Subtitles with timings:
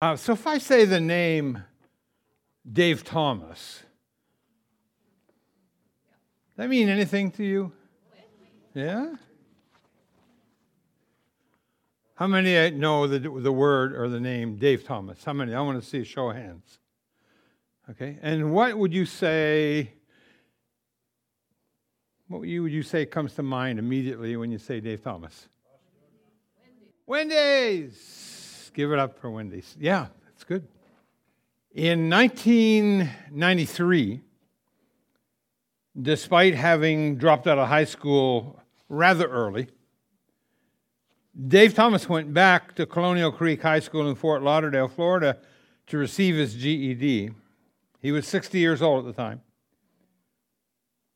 [0.00, 1.64] Uh, so if I say the name
[2.70, 3.82] Dave Thomas,
[6.56, 7.72] that mean anything to you?
[8.74, 9.14] Yeah?
[12.16, 15.24] How many know the, the word or the name Dave Thomas?
[15.24, 15.54] How many?
[15.54, 16.78] I want to see a show of hands.
[17.90, 19.92] Okay, and what would you say?
[22.28, 25.48] What would you, say comes to mind immediately when you say Dave Thomas?
[27.06, 27.30] Wendy's.
[27.86, 28.35] Wendy's.
[28.76, 29.74] Give it up for Wendy's.
[29.80, 30.68] Yeah, that's good.
[31.74, 34.20] In 1993,
[36.02, 39.68] despite having dropped out of high school rather early,
[41.48, 45.38] Dave Thomas went back to Coconut Creek High School in Fort Lauderdale, Florida,
[45.86, 47.30] to receive his GED.
[48.02, 49.40] He was 60 years old at the time.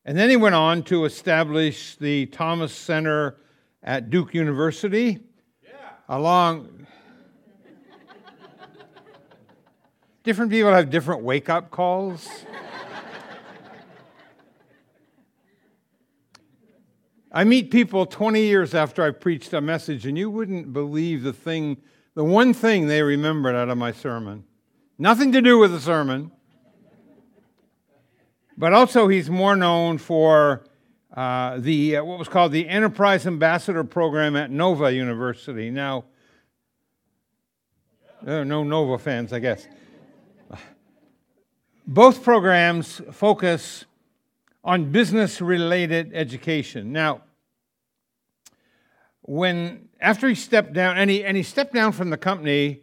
[0.03, 3.37] And then he went on to establish the Thomas Center
[3.83, 5.19] at Duke University,
[5.63, 5.69] yeah.
[6.09, 6.87] along
[10.23, 12.27] different people have different wake up calls.
[17.33, 21.31] I meet people 20 years after I preached a message, and you wouldn't believe the
[21.31, 21.77] thing,
[22.13, 24.43] the one thing they remembered out of my sermon.
[24.97, 26.31] Nothing to do with the sermon.
[28.57, 30.65] But also, he's more known for
[31.15, 35.71] uh, the uh, what was called the Enterprise Ambassador Program at Nova University.
[35.71, 36.03] Now,
[38.21, 39.67] there are no Nova fans, I guess.
[41.93, 43.83] Both programs focus
[44.63, 46.93] on business related education.
[46.93, 47.23] Now,
[49.23, 52.79] when after he stepped down, and he, and he stepped down from the company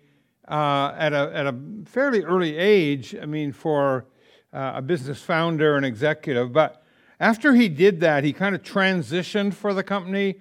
[0.47, 1.55] uh, at, a, at a
[1.87, 4.05] fairly early age, I mean, for
[4.53, 6.83] uh, a business founder and executive, but
[7.19, 10.39] after he did that, he kind of transitioned for the company,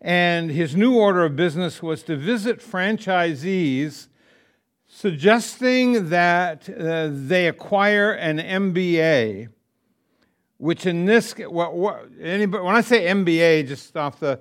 [0.00, 4.08] and his new order of business was to visit franchisees
[4.88, 9.48] suggesting that uh, they acquire an MBA,
[10.56, 14.40] which in this, what, what, anybody, when I say MBA, just off the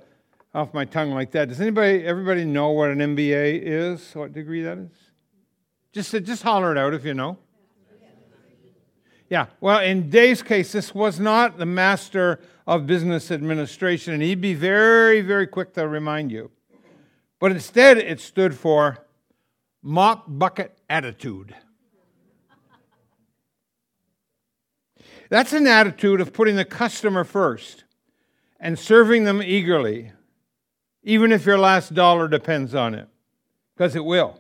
[0.55, 4.15] off my tongue like that, does anybody, everybody know what an MBA is?
[4.15, 4.89] What degree that is?
[5.91, 7.37] Just, just holler it out if you know.
[9.29, 14.39] Yeah, well, in Dave's case, this was not the Master of Business Administration, and he'd
[14.39, 16.49] be very, very quick to remind you.
[17.39, 19.05] But instead, it stood for
[19.87, 21.55] mop bucket attitude.
[25.29, 27.85] That's an attitude of putting the customer first
[28.59, 30.11] and serving them eagerly,
[31.03, 33.07] even if your last dollar depends on it,
[33.75, 34.37] because it will.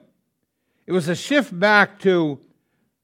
[0.85, 2.41] It was a shift back to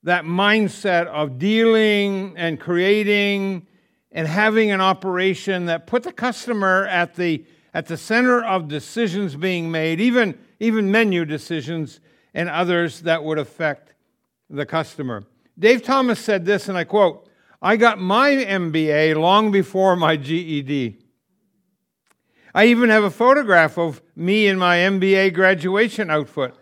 [0.04, 3.68] that mindset of dealing and creating
[4.12, 9.38] and having an operation that put the customer at the, at the center of decisions
[9.38, 12.02] being made, even, even menu decisions
[12.34, 13.94] and others that would affect
[14.50, 15.24] the customer.
[15.58, 17.30] Dave Thomas said this, and I quote
[17.62, 20.98] I got my MBA long before my GED.
[22.56, 26.56] I even have a photograph of me in my MBA graduation outfit.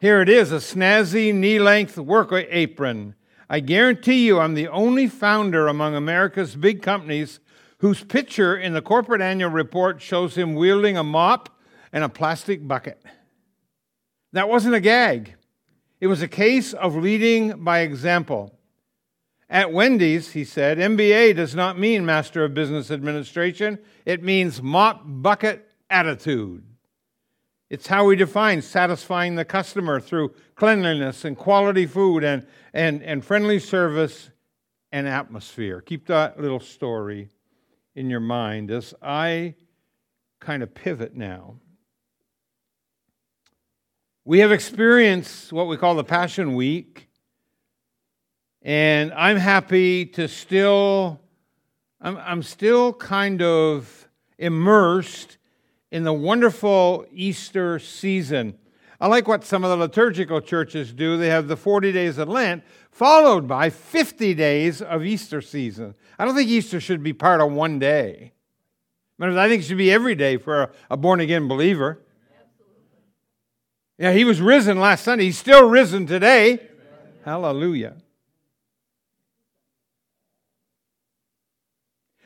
[0.00, 3.14] Here it is a snazzy knee length work apron.
[3.48, 7.40] I guarantee you, I'm the only founder among America's big companies
[7.78, 11.48] whose picture in the corporate annual report shows him wielding a mop
[11.92, 13.02] and a plastic bucket.
[14.32, 15.34] That wasn't a gag,
[16.00, 18.54] it was a case of leading by example.
[19.50, 25.02] At Wendy's, he said, MBA does not mean Master of Business Administration, it means mop
[25.04, 26.64] bucket attitude.
[27.70, 33.24] It's how we define satisfying the customer through cleanliness and quality food and, and, and
[33.24, 34.30] friendly service
[34.92, 35.80] and atmosphere.
[35.80, 37.28] Keep that little story
[37.94, 39.54] in your mind as I
[40.40, 41.56] kind of pivot now
[44.28, 47.08] we have experienced what we call the Passion Week,
[48.60, 51.18] and I'm happy to still,
[51.98, 54.06] I'm, I'm still kind of
[54.36, 55.38] immersed
[55.90, 58.58] in the wonderful Easter season.
[59.00, 61.16] I like what some of the liturgical churches do.
[61.16, 65.94] They have the 40 days of Lent, followed by 50 days of Easter season.
[66.18, 68.34] I don't think Easter should be part of one day.
[69.18, 72.02] I think it should be every day for a, born again believer.
[73.98, 75.24] Yeah, he was risen last Sunday.
[75.24, 76.52] He's still risen today.
[76.52, 76.68] Amen.
[77.24, 77.96] Hallelujah.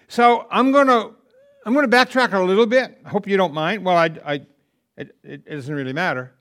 [0.07, 1.15] So I'm going to
[1.65, 2.99] I'm going to backtrack a little bit.
[3.05, 3.85] I hope you don't mind.
[3.85, 4.35] Well, I, I
[4.97, 6.35] it, it doesn't really matter.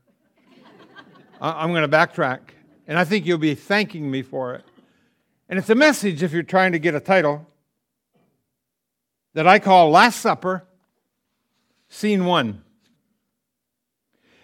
[1.40, 2.40] I'm going to backtrack,
[2.86, 4.66] and I think you'll be thanking me for it.
[5.48, 7.48] And it's a message if you're trying to get a title
[9.34, 10.68] that I call Last Supper,
[11.88, 12.64] Scene One.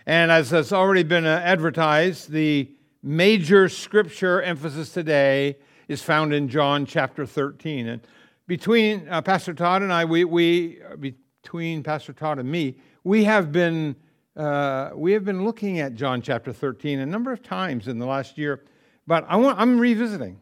[0.07, 2.71] And as has already been uh, advertised, the
[3.04, 5.57] major scripture emphasis today
[5.89, 7.89] is found in John chapter 13.
[7.89, 8.01] And
[8.48, 13.51] between uh, Pastor Todd and I, we, we, between Pastor Todd and me, we have
[13.51, 13.98] been
[14.38, 18.06] uh, we have been looking at John chapter 13 a number of times in the
[18.06, 18.63] last year,
[19.07, 20.39] but I want, I'm revisiting.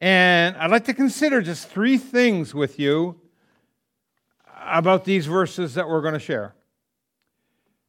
[0.00, 3.20] And I'd like to consider just three things with you
[4.66, 6.56] about these verses that we're going to share.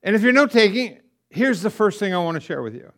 [0.03, 0.99] And if you're note taking,
[1.29, 2.91] here's the first thing I want to share with you.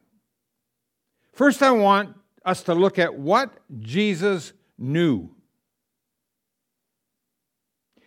[1.33, 2.15] First, I want
[2.45, 5.29] us to look at what Jesus knew.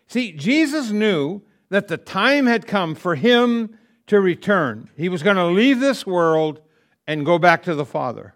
[0.06, 4.90] See, Jesus knew that the time had come for him to return.
[4.96, 6.60] He was going to leave this world
[7.06, 8.34] and go back to the Father.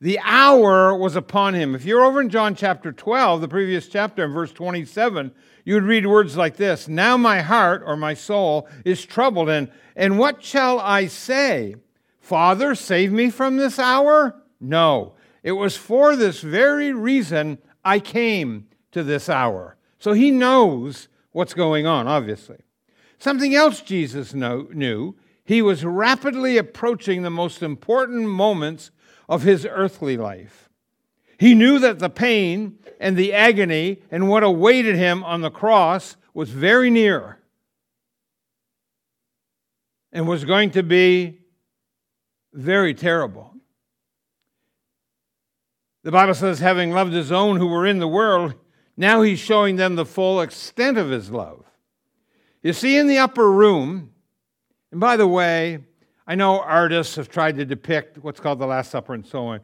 [0.00, 1.76] The hour was upon him.
[1.76, 5.32] If you're over in John chapter 12, the previous chapter, in verse 27,
[5.64, 9.70] you would read words like this Now my heart or my soul is troubled, and,
[9.96, 11.76] and what shall I say?
[12.20, 14.42] Father, save me from this hour?
[14.60, 15.14] No.
[15.42, 19.76] It was for this very reason I came to this hour.
[19.98, 22.58] So he knows what's going on, obviously.
[23.18, 28.90] Something else Jesus know, knew he was rapidly approaching the most important moments
[29.28, 30.68] of his earthly life.
[31.42, 36.16] He knew that the pain and the agony and what awaited him on the cross
[36.32, 37.40] was very near
[40.12, 41.40] and was going to be
[42.52, 43.56] very terrible.
[46.04, 48.54] The Bible says, having loved his own who were in the world,
[48.96, 51.64] now he's showing them the full extent of his love.
[52.62, 54.12] You see, in the upper room,
[54.92, 55.80] and by the way,
[56.24, 59.60] I know artists have tried to depict what's called the Last Supper and so on.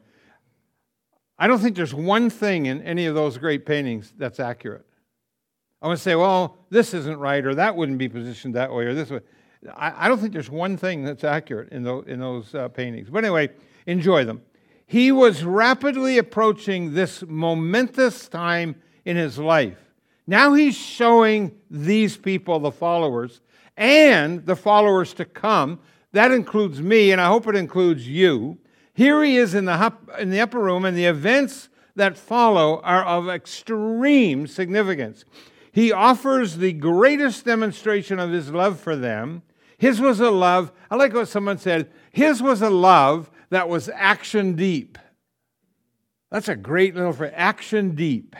[1.38, 4.84] I don't think there's one thing in any of those great paintings that's accurate.
[5.80, 8.84] I want to say, well, this isn't right, or that wouldn't be positioned that way,
[8.84, 9.20] or this way.
[9.76, 13.08] I, I don't think there's one thing that's accurate in those, in those uh, paintings.
[13.10, 13.50] But anyway,
[13.86, 14.42] enjoy them.
[14.86, 18.74] He was rapidly approaching this momentous time
[19.04, 19.78] in his life.
[20.26, 23.40] Now he's showing these people, the followers,
[23.76, 25.78] and the followers to come.
[26.12, 28.58] That includes me, and I hope it includes you.
[28.98, 33.04] Here he is in the, in the upper room, and the events that follow are
[33.04, 35.24] of extreme significance.
[35.70, 39.44] He offers the greatest demonstration of his love for them.
[39.76, 43.88] His was a love, I like what someone said, his was a love that was
[43.88, 44.98] action deep.
[46.32, 48.34] That's a great little phrase, action deep.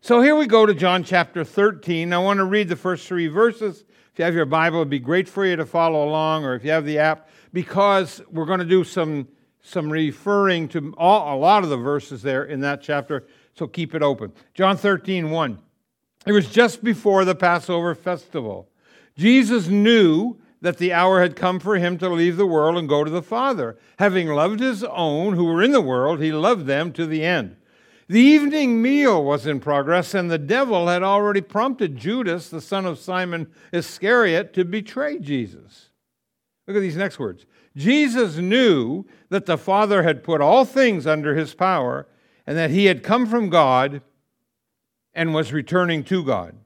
[0.00, 2.12] So here we go to John chapter 13.
[2.12, 3.84] I want to read the first three verses.
[4.12, 6.64] If you have your Bible, it'd be great for you to follow along, or if
[6.64, 9.26] you have the app, because we're going to do some,
[9.62, 13.24] some referring to all, a lot of the verses there in that chapter.
[13.54, 14.34] So keep it open.
[14.52, 15.58] John 13, 1.
[16.26, 18.68] It was just before the Passover festival.
[19.16, 23.04] Jesus knew that the hour had come for him to leave the world and go
[23.04, 23.78] to the Father.
[23.98, 27.56] Having loved his own who were in the world, he loved them to the end.
[28.06, 32.84] The evening meal was in progress, and the devil had already prompted Judas, the son
[32.84, 35.85] of Simon Iscariot, to betray Jesus.
[36.66, 37.46] Look at these next words.
[37.76, 42.08] Jesus knew that the Father had put all things under his power,
[42.46, 44.02] and that he had come from God
[45.14, 46.56] and was returning to God.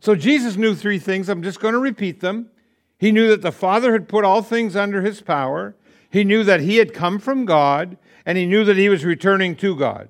[0.00, 1.28] So Jesus knew three things.
[1.28, 2.50] I'm just going to repeat them.
[2.98, 5.76] He knew that the Father had put all things under his power.
[6.10, 9.56] He knew that he had come from God, and he knew that he was returning
[9.56, 10.08] to God.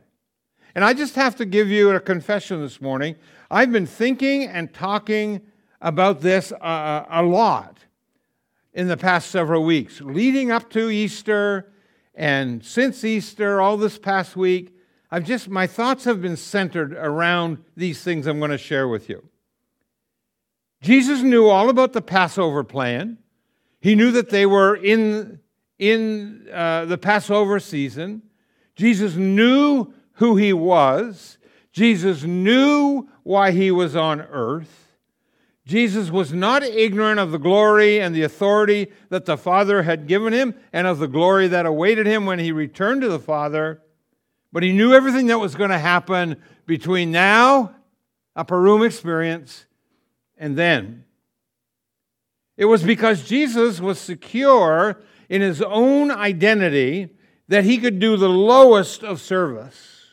[0.75, 3.17] And I just have to give you a confession this morning.
[3.51, 5.41] I've been thinking and talking
[5.81, 7.86] about this uh, a lot
[8.77, 11.73] in the past several weeks, leading up to Easter
[12.15, 14.77] and since Easter, all this past week.
[15.11, 19.09] I've just, my thoughts have been centered around these things I'm going to share with
[19.09, 19.27] you.
[20.83, 23.17] Jesus knew all about the Passover plan.
[23.81, 25.41] He knew that they were in,
[25.79, 28.23] in uh, the Passover season.
[28.75, 31.39] Jesus knew who he was.
[31.73, 34.86] Jesus knew why he was on earth.
[35.67, 40.33] Jesus was not ignorant of the glory and the authority that the Father had given
[40.33, 43.83] him and of the glory that awaited him when he returned to the Father.
[44.53, 47.75] But he knew everything that was going to happen between now,
[48.37, 49.67] upper room experience,
[50.39, 51.05] and then.
[52.57, 57.09] It was because Jesus was secure in his own identity
[57.49, 60.05] that he could do the lowest of service.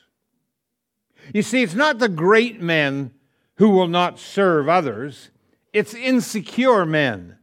[1.31, 3.11] You see, it's not the great men
[3.57, 5.29] who will not serve others,
[5.73, 7.37] it's insecure men.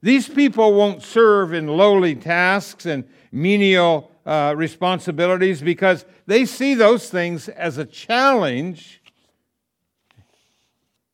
[0.00, 7.10] These people won't serve in lowly tasks and menial uh, responsibilities because they see those
[7.10, 9.02] things as a challenge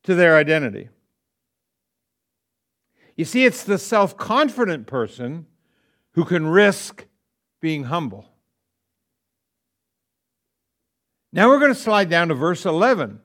[0.02, 0.88] to their identity.
[3.16, 5.46] You see, it's the self confident person
[6.12, 7.06] who can risk
[7.60, 8.26] being humble.
[11.32, 13.20] Now we're going to slide down to verse 11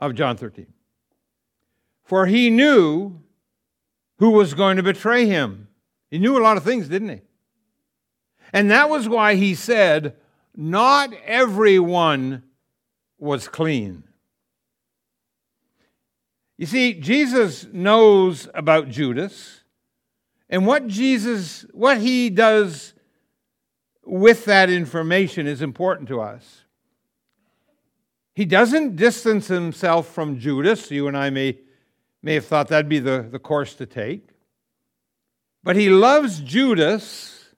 [0.00, 0.66] of John 13.
[2.06, 3.20] For he knew
[4.18, 5.68] who was going to betray him.
[6.10, 7.20] He knew a lot of things, didn't he?
[8.52, 10.16] And that was why he said,
[10.56, 12.44] Not everyone
[13.18, 14.04] was clean.
[16.56, 19.64] You see, Jesus knows about Judas,
[20.48, 22.94] and what Jesus, what he does
[24.04, 26.62] with that information is important to us.
[28.34, 30.90] He doesn't distance himself from Judas.
[30.90, 31.58] You and I may,
[32.26, 34.30] may have thought that'd be the, the course to take.
[35.62, 37.54] But he loves Judas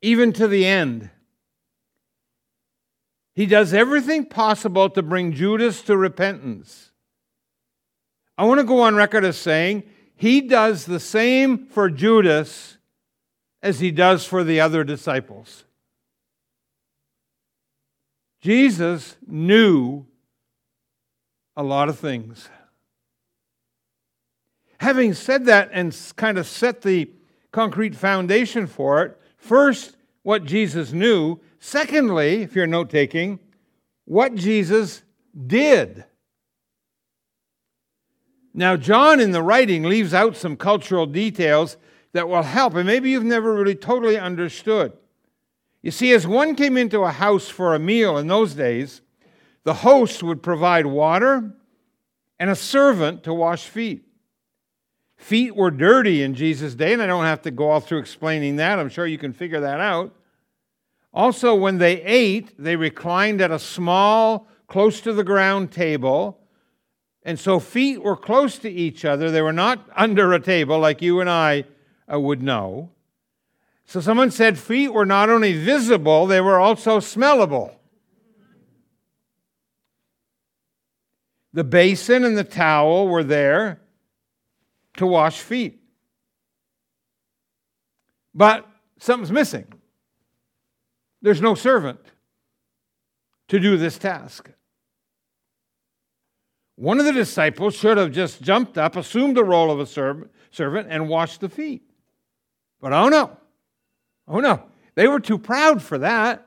[0.00, 1.10] even to the end.
[3.34, 6.92] He does everything possible to bring Judas to repentance.
[8.38, 9.82] I want to go on record as saying
[10.16, 12.78] he does the same for Judas
[13.62, 15.66] as he does for the other disciples.
[18.40, 20.06] Jesus knew
[21.54, 22.48] a lot of things.
[24.80, 27.10] Having said that and kind of set the
[27.52, 31.38] concrete foundation for it, first, what Jesus knew.
[31.60, 33.38] Secondly, if you're note taking,
[34.04, 35.02] what Jesus
[35.46, 36.04] did.
[38.52, 41.76] Now, John in the writing leaves out some cultural details
[42.12, 44.92] that will help, and maybe you've never really totally understood.
[45.82, 49.02] You see, as one came into a house for a meal in those days,
[49.64, 51.52] the host would provide water
[52.38, 54.03] and a servant to wash feet.
[55.24, 58.56] Feet were dirty in Jesus' day, and I don't have to go all through explaining
[58.56, 58.78] that.
[58.78, 60.14] I'm sure you can figure that out.
[61.14, 66.38] Also, when they ate, they reclined at a small, close to the ground table.
[67.22, 69.30] And so feet were close to each other.
[69.30, 71.64] They were not under a table like you and I
[72.12, 72.90] uh, would know.
[73.86, 77.74] So someone said feet were not only visible, they were also smellable.
[81.54, 83.80] The basin and the towel were there
[84.96, 85.80] to wash feet.
[88.34, 88.66] But
[88.98, 89.66] something's missing.
[91.22, 92.00] There's no servant
[93.48, 94.50] to do this task.
[96.76, 100.30] One of the disciples should have just jumped up, assumed the role of a servant,
[100.90, 101.82] and washed the feet.
[102.80, 103.36] But oh no.
[104.26, 104.62] Oh no,
[104.94, 106.46] they were too proud for that.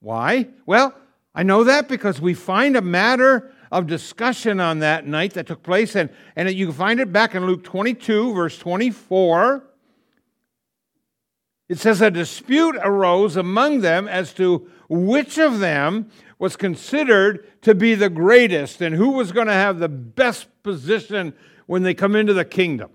[0.00, 0.48] Why?
[0.66, 0.94] Well,
[1.34, 5.62] I know that because we find a matter of discussion on that night that took
[5.62, 9.64] place, and, and you can find it back in Luke 22, verse 24.
[11.70, 17.74] It says, A dispute arose among them as to which of them was considered to
[17.74, 21.32] be the greatest and who was going to have the best position
[21.64, 22.90] when they come into the kingdom.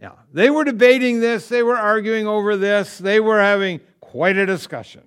[0.00, 4.46] Yeah, they were debating this, they were arguing over this, they were having quite a
[4.46, 5.02] discussion.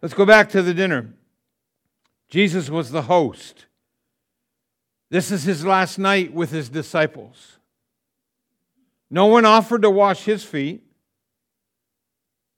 [0.00, 1.12] Let's go back to the dinner.
[2.32, 3.66] Jesus was the host.
[5.10, 7.58] This is his last night with his disciples.
[9.10, 10.82] No one offered to wash his feet.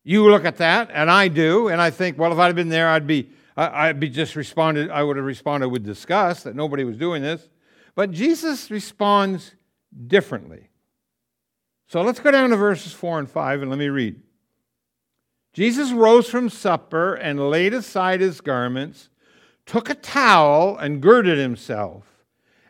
[0.04, 2.88] You look at that, and I do, and I think, well, if I'd been there,
[2.88, 4.92] I'd be, I'd be just responded.
[4.92, 7.48] I would have responded with disgust that nobody was doing this.
[7.96, 9.56] But Jesus responds
[10.06, 10.68] differently.
[11.88, 14.22] So let's go down to verses 4 and 5 and let me read.
[15.52, 19.08] Jesus rose from supper and laid aside his garments,
[19.66, 22.04] took a towel and girded himself.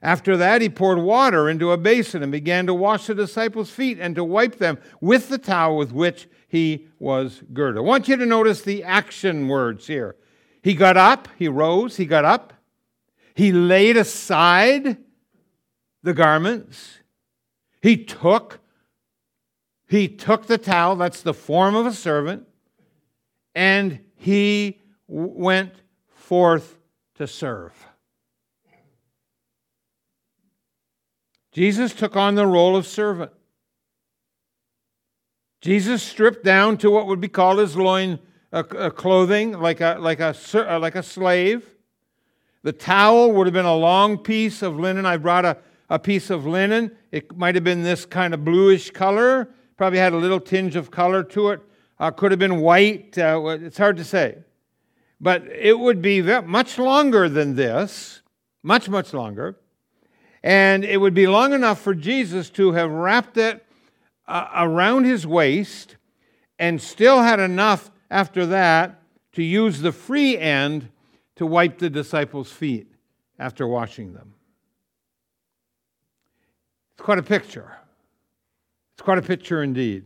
[0.03, 3.99] After that, he poured water into a basin and began to wash the disciples' feet
[3.99, 7.79] and to wipe them with the towel with which he was girded.
[7.79, 10.17] I want you to notice the action words here.
[10.63, 12.53] He got up, he rose, he got up,
[13.35, 14.99] he laid aside
[16.03, 16.99] the garments,
[17.83, 18.61] he took
[19.87, 22.49] he took the towel, that's the form of a servant,
[23.55, 25.75] and he went
[26.09, 26.79] forth
[27.17, 27.73] to serve.
[31.53, 33.31] Jesus took on the role of servant.
[35.61, 38.19] Jesus stripped down to what would be called his loin
[38.53, 41.65] uh, uh, clothing, like a, like, a, uh, like a slave.
[42.65, 45.07] The towel would have been a long piece of linen.
[45.07, 45.57] I brought a,
[45.89, 46.91] a piece of linen.
[47.13, 50.91] It might have been this kind of bluish color, probably had a little tinge of
[50.91, 51.61] color to it.
[52.01, 53.17] Uh, could have been white.
[53.17, 54.39] Uh, it's hard to say.
[55.21, 58.23] But it would be much longer than this,
[58.63, 59.57] much, much longer.
[60.43, 63.65] And it would be long enough for Jesus to have wrapped it
[64.29, 65.97] uh, around his waist
[66.59, 69.01] and still had enough after that
[69.33, 70.91] to use the free end
[71.37, 72.87] to wipe the disciples' feet
[73.39, 74.35] after washing them.
[76.95, 77.77] It's quite a picture.
[78.95, 80.05] It's quite a picture indeed.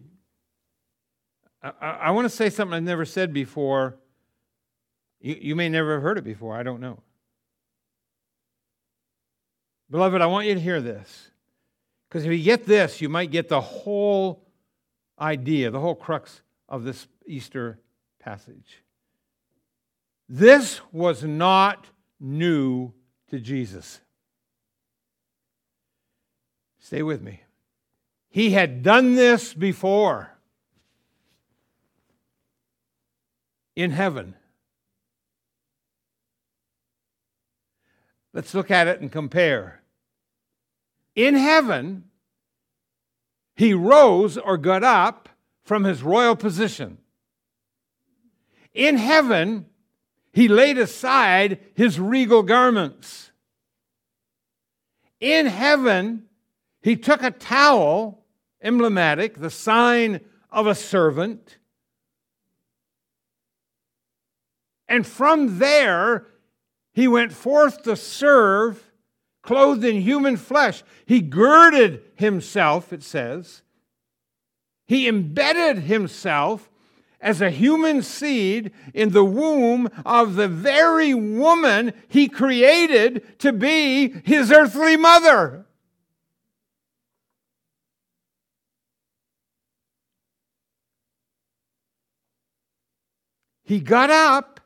[1.62, 3.98] I, I, I want to say something I've never said before.
[5.20, 6.56] You, you may never have heard it before.
[6.56, 7.00] I don't know.
[9.90, 11.30] Beloved, I want you to hear this.
[12.08, 14.46] Because if you get this, you might get the whole
[15.20, 17.78] idea, the whole crux of this Easter
[18.18, 18.82] passage.
[20.28, 21.86] This was not
[22.20, 22.92] new
[23.30, 24.00] to Jesus.
[26.78, 27.42] Stay with me.
[28.30, 30.30] He had done this before
[33.74, 34.34] in heaven.
[38.32, 39.82] Let's look at it and compare.
[41.14, 42.04] In heaven,
[43.56, 45.28] he rose or got up
[45.64, 46.98] from his royal position.
[48.74, 49.66] In heaven,
[50.32, 53.32] he laid aside his regal garments.
[55.20, 56.26] In heaven,
[56.80, 58.24] he took a towel,
[58.62, 60.20] emblematic, the sign
[60.50, 61.58] of a servant,
[64.88, 66.26] and from there,
[66.98, 68.90] he went forth to serve,
[69.44, 70.82] clothed in human flesh.
[71.06, 73.62] He girded himself, it says.
[74.88, 76.68] He embedded himself
[77.20, 84.08] as a human seed in the womb of the very woman he created to be
[84.24, 85.66] his earthly mother.
[93.62, 94.58] He got up,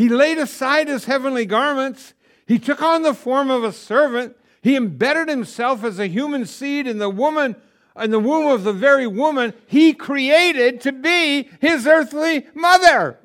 [0.00, 2.14] he laid aside his heavenly garments,
[2.46, 6.86] he took on the form of a servant, he embedded himself as a human seed
[6.86, 7.54] in the woman
[8.00, 13.18] in the womb of the very woman he created to be his earthly mother.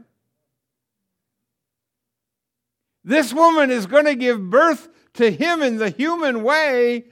[3.05, 7.05] This woman is going to give birth to him in the human way,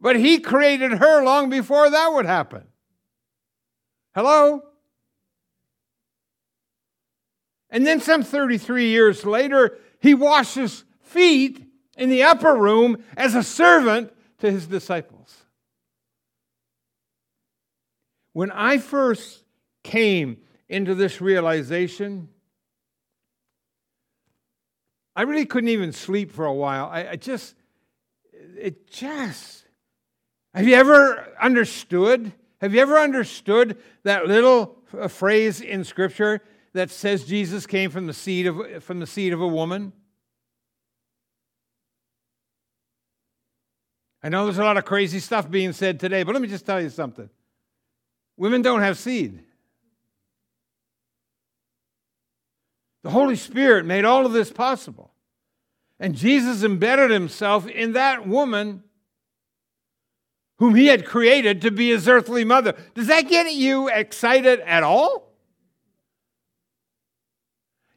[0.00, 2.64] but he created her long before that would happen.
[4.12, 4.64] Hello?
[7.70, 13.42] And then, some 33 years later, he washes feet in the upper room as a
[13.42, 15.44] servant to his disciples.
[18.32, 19.42] When I first
[19.82, 22.28] came into this realization,
[25.16, 26.88] I really couldn't even sleep for a while.
[26.92, 27.56] I, I just,
[28.32, 29.64] it just,
[30.54, 32.32] have you ever understood?
[32.60, 34.78] Have you ever understood that little
[35.08, 36.40] phrase in Scripture
[36.78, 39.92] that says Jesus came from the seed of, from the seed of a woman?
[44.22, 46.64] I know there's a lot of crazy stuff being said today, but let me just
[46.64, 47.28] tell you something.
[48.36, 49.40] Women don't have seed.
[53.02, 55.12] The Holy Spirit made all of this possible.
[55.98, 58.84] And Jesus embedded himself in that woman
[60.58, 62.76] whom he had created to be his earthly mother.
[62.94, 65.27] Does that get you excited at all?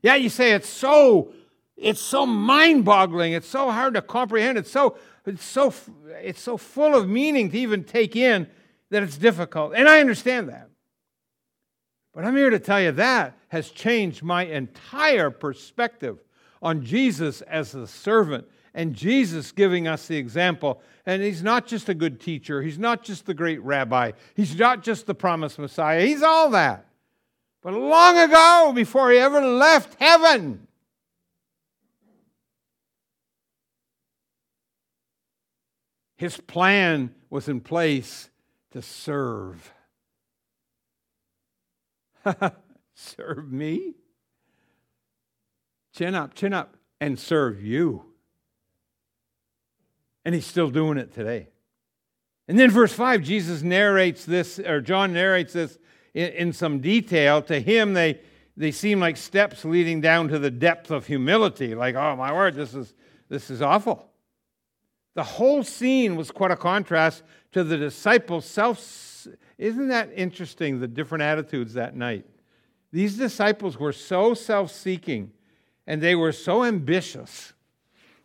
[0.02, 1.34] Yeah, you say it's so
[1.78, 5.74] it's so mind-boggling, it's so hard to comprehend, it's so it's so
[6.22, 8.48] it's so full of meaning to even take in
[8.90, 9.74] that it's difficult.
[9.76, 10.70] And I understand that.
[12.14, 16.20] But I'm here to tell you that has changed my entire perspective
[16.62, 20.82] on Jesus as a servant and Jesus giving us the example.
[21.06, 24.84] And he's not just a good teacher, he's not just the great rabbi, he's not
[24.84, 26.86] just the promised Messiah, he's all that.
[27.62, 30.67] But long ago, before he ever left heaven,
[36.15, 38.30] his plan was in place
[38.71, 39.74] to serve.
[42.95, 43.95] serve me?
[45.93, 48.06] Chin up, chin up, and serve you.
[50.26, 51.50] And he's still doing it today.
[52.47, 55.78] And then, verse 5, Jesus narrates this, or John narrates this
[56.13, 57.41] in, in some detail.
[57.43, 58.19] To him, they,
[58.58, 61.76] they seem like steps leading down to the depth of humility.
[61.76, 62.93] Like, oh my word, this is,
[63.30, 64.10] this is awful.
[65.13, 69.28] The whole scene was quite a contrast to the disciples' self.
[69.58, 72.26] Isn't that interesting, the different attitudes that night?
[72.91, 75.32] These disciples were so self seeking
[75.88, 77.54] and they were so ambitious.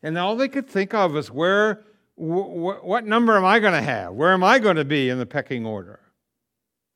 [0.03, 3.83] And all they could think of was where, wh- what number am I going to
[3.83, 4.13] have?
[4.13, 6.01] Where am I going to be in the pecking order?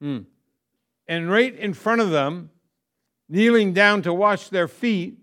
[0.01, 0.21] Hmm.
[1.11, 2.51] And right in front of them,
[3.29, 5.19] kneeling down to wash their feet,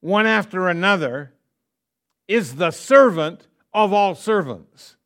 [0.00, 1.34] one after another,
[2.26, 4.96] is the servant of all servants.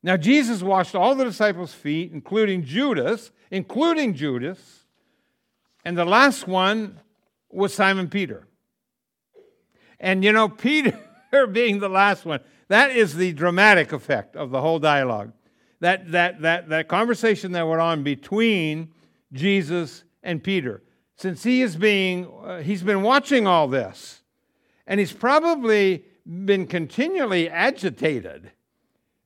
[0.00, 4.84] Now, Jesus washed all the disciples' feet, including Judas, including Judas,
[5.84, 7.00] and the last one
[7.50, 8.46] was Simon Peter.
[9.98, 10.96] And you know, Peter,
[11.50, 12.38] being the last one.
[12.68, 15.32] That is the dramatic effect of the whole dialogue.
[15.82, 18.92] That, that, that, that conversation that went on between
[19.32, 20.80] Jesus and Peter.
[21.16, 24.22] Since he is being, uh, he's been watching all this,
[24.86, 28.52] and he's probably been continually agitated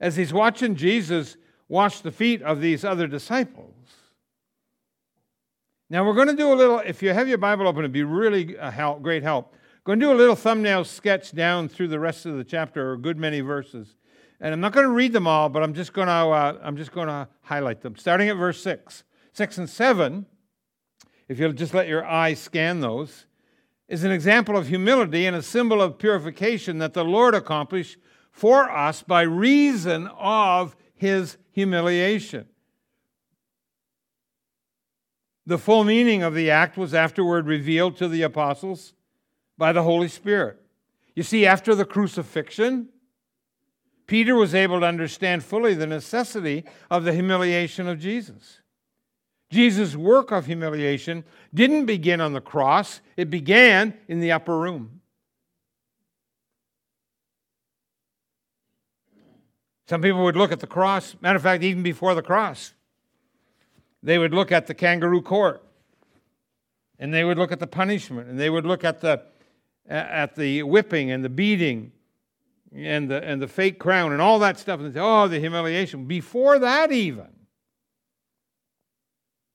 [0.00, 1.36] as he's watching Jesus
[1.68, 3.74] wash the feet of these other disciples.
[5.90, 8.02] Now, we're going to do a little, if you have your Bible open, it'd be
[8.02, 9.54] really a help, great help.
[9.84, 12.98] Going to do a little thumbnail sketch down through the rest of the chapter, a
[12.98, 13.94] good many verses.
[14.40, 16.76] And I'm not going to read them all, but I'm just going to, uh, I'm
[16.76, 17.96] just going to highlight them.
[17.96, 19.04] Starting at verse 6.
[19.32, 20.26] 6 and 7,
[21.28, 23.26] if you'll just let your eyes scan those,
[23.88, 27.98] is an example of humility and a symbol of purification that the Lord accomplished
[28.30, 32.46] for us by reason of his humiliation.
[35.46, 38.94] The full meaning of the act was afterward revealed to the apostles
[39.56, 40.60] by the Holy Spirit.
[41.14, 42.88] You see, after the crucifixion,
[44.06, 48.60] Peter was able to understand fully the necessity of the humiliation of Jesus.
[49.50, 55.00] Jesus' work of humiliation didn't begin on the cross, it began in the upper room.
[59.88, 62.74] Some people would look at the cross, matter of fact, even before the cross,
[64.02, 65.62] they would look at the kangaroo court
[66.98, 69.22] and they would look at the punishment and they would look at the
[69.88, 71.92] at the whipping and the beating
[72.74, 76.04] and the and the fake crown and all that stuff and say oh the humiliation
[76.06, 77.28] before that even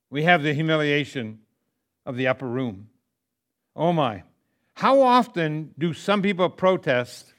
[0.09, 1.39] we have the humiliation
[2.05, 2.87] of the upper room
[3.75, 4.23] oh my
[4.73, 7.33] how often do some people protest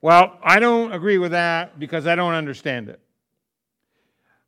[0.00, 3.00] well i don't agree with that because i don't understand it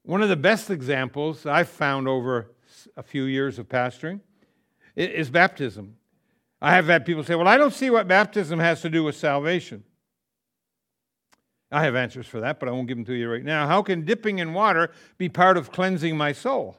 [0.03, 2.51] one of the best examples I've found over
[2.97, 4.21] a few years of pastoring
[4.97, 5.97] is baptism.
[6.61, 9.17] I have had people say, Well, I don't see what baptism has to do with
[9.17, 9.85] salvation.
[11.73, 13.67] I have answers for that, but I won't give them to you right now.
[13.67, 16.77] How can dipping in water be part of cleansing my soul?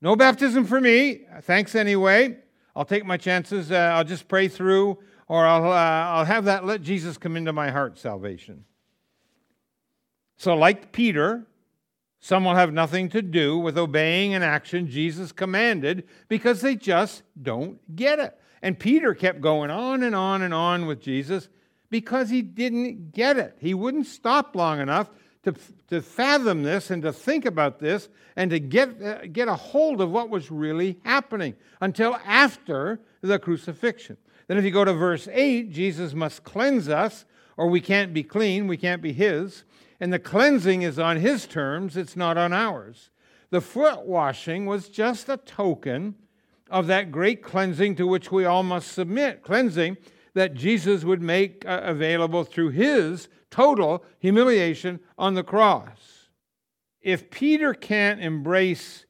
[0.00, 1.22] No baptism for me.
[1.42, 2.38] Thanks anyway.
[2.76, 3.72] I'll take my chances.
[3.72, 7.52] Uh, I'll just pray through, or I'll, uh, I'll have that let Jesus come into
[7.52, 8.64] my heart salvation.
[10.36, 11.46] So, like Peter,
[12.20, 17.22] some will have nothing to do with obeying an action Jesus commanded because they just
[17.42, 18.38] don't get it.
[18.62, 21.48] And Peter kept going on and on and on with Jesus
[21.90, 23.56] because he didn't get it.
[23.58, 25.10] He wouldn't stop long enough
[25.42, 25.54] to,
[25.88, 30.00] to fathom this and to think about this and to get, uh, get a hold
[30.00, 34.16] of what was really happening until after the crucifixion.
[34.46, 37.24] Then, if you go to verse 8, Jesus must cleanse us,
[37.56, 39.64] or we can't be clean, we can't be his.
[40.00, 43.10] And the cleansing is on his terms, it's not on ours.
[43.50, 46.14] The foot washing was just a token
[46.70, 49.42] of that great cleansing to which we all must submit.
[49.42, 49.96] Cleansing
[50.34, 56.28] that Jesus would make uh, available through his total humiliation on the cross.
[57.00, 59.06] If Peter can't embrace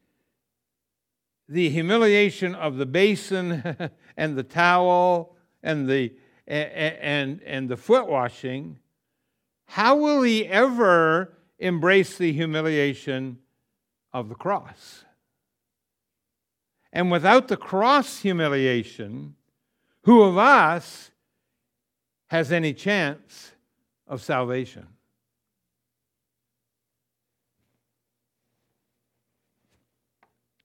[1.48, 6.12] the humiliation of the basin and the towel and the
[6.46, 8.78] and, and, and the foot washing,
[9.66, 13.38] how will he ever embrace the humiliation
[14.12, 15.04] of the cross?
[16.92, 19.36] And without the cross humiliation,
[20.02, 21.09] who of us
[22.30, 23.52] has any chance
[24.06, 24.86] of salvation?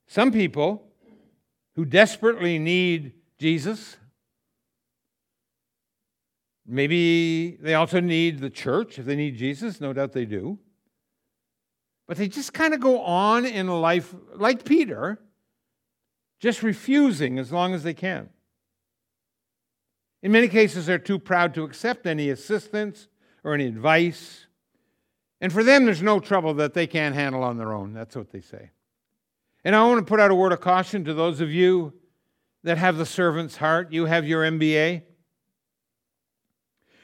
[0.08, 0.88] Some people
[1.76, 3.98] who desperately need Jesus
[6.66, 8.98] Maybe they also need the church.
[8.98, 10.58] If they need Jesus, no doubt they do.
[12.08, 15.20] But they just kind of go on in life like Peter,
[16.40, 18.30] just refusing as long as they can.
[20.26, 23.10] In many cases, they're too proud to accept any assistance
[23.44, 24.48] or any advice.
[25.40, 27.94] And for them, there's no trouble that they can't handle on their own.
[27.94, 28.72] That's what they say.
[29.64, 31.94] And I want to put out a word of caution to those of you
[32.64, 33.92] that have the servant's heart.
[33.92, 35.04] You have your MBA.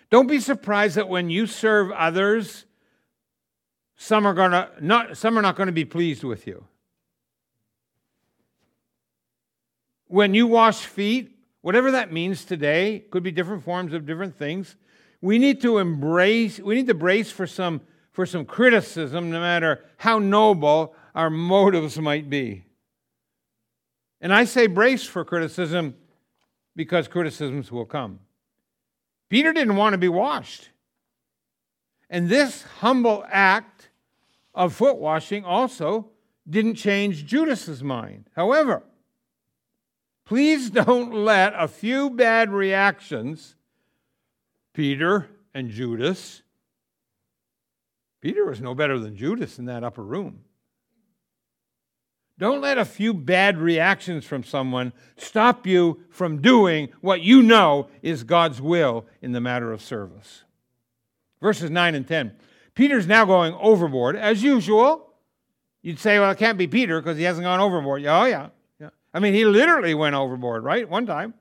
[0.10, 2.65] Don't be surprised that when you serve others,
[3.97, 6.65] some are gonna not some are not going to be pleased with you.
[10.07, 14.76] When you wash feet, whatever that means today, could be different forms of different things.
[15.21, 19.84] We need to embrace, we need to brace for some for some criticism, no matter
[19.97, 22.65] how noble our motives might be.
[24.19, 25.95] And I say brace for criticism
[26.76, 28.19] because criticisms will come.
[29.30, 30.69] Peter didn't want to be washed.
[32.10, 33.89] And this humble act
[34.54, 36.10] of foot washing also
[36.50, 38.30] didn't change Judas's mind.
[38.36, 38.84] However,
[40.31, 43.57] please don't let a few bad reactions,
[44.73, 46.41] Peter, and Judas.
[48.21, 50.39] Peter was no better than Judas in that upper room.
[52.39, 57.89] Don't let a few bad reactions from someone stop you from doing what you know
[58.01, 60.45] is God's will in the matter of service.
[61.41, 62.31] Verses 9 and 10.
[62.73, 65.11] Peter's now going overboard, as usual.
[65.81, 68.05] You'd say, well, it can't be Peter because he hasn't gone overboard.
[68.05, 68.47] Oh, yeah.
[69.13, 70.88] I mean, he literally went overboard, right?
[70.88, 71.34] One time.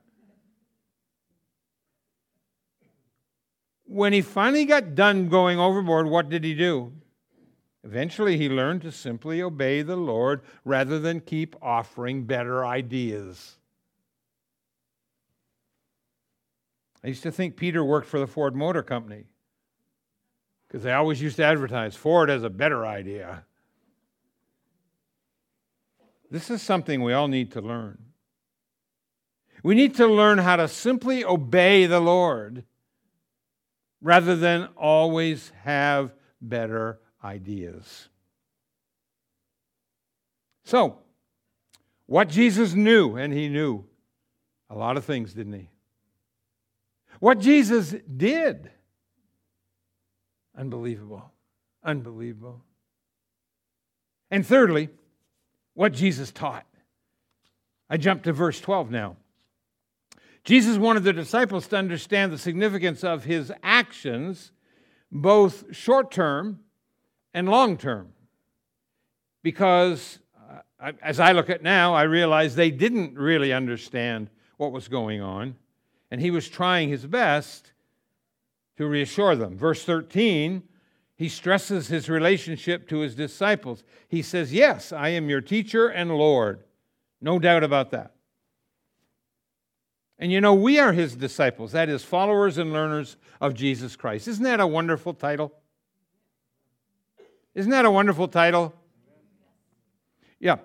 [3.84, 6.92] When he finally got done going overboard, what did he do?
[7.82, 13.56] Eventually, he learned to simply obey the Lord rather than keep offering better ideas.
[17.02, 19.24] I used to think Peter worked for the Ford Motor Company
[20.66, 23.44] because they always used to advertise Ford has a better idea.
[26.30, 27.98] This is something we all need to learn.
[29.62, 32.64] We need to learn how to simply obey the Lord
[34.00, 38.08] rather than always have better ideas.
[40.64, 40.98] So,
[42.06, 43.84] what Jesus knew, and he knew
[44.70, 45.68] a lot of things, didn't he?
[47.18, 48.70] What Jesus did,
[50.56, 51.30] unbelievable,
[51.84, 52.62] unbelievable.
[54.30, 54.90] And thirdly,
[55.74, 56.66] what Jesus taught.
[57.88, 59.16] I jump to verse 12 now.
[60.44, 64.52] Jesus wanted the disciples to understand the significance of his actions,
[65.12, 66.60] both short term
[67.34, 68.12] and long term.
[69.42, 70.18] Because
[70.80, 75.20] uh, as I look at now, I realize they didn't really understand what was going
[75.20, 75.56] on,
[76.10, 77.72] and he was trying his best
[78.76, 79.56] to reassure them.
[79.56, 80.62] Verse 13,
[81.20, 83.84] he stresses his relationship to his disciples.
[84.08, 86.64] He says, Yes, I am your teacher and Lord.
[87.20, 88.14] No doubt about that.
[90.18, 94.28] And you know, we are his disciples, that is, followers and learners of Jesus Christ.
[94.28, 95.52] Isn't that a wonderful title?
[97.54, 98.72] Isn't that a wonderful title?
[100.38, 100.56] Yeah.